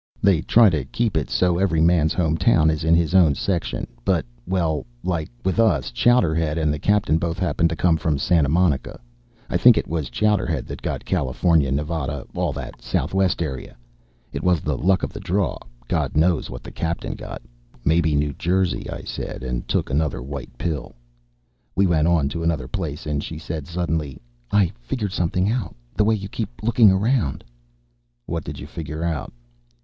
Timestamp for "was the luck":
14.43-15.03